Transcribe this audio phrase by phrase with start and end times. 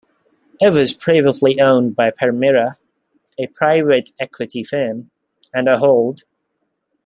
[0.59, 2.71] It was previously owned by Permira,
[3.37, 5.11] a private equity firm,
[5.53, 6.23] and Ahold.